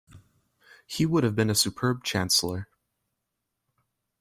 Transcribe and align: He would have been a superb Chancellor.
He 0.87 1.05
would 1.05 1.23
have 1.23 1.35
been 1.35 1.51
a 1.51 1.53
superb 1.53 2.03
Chancellor. 2.03 2.67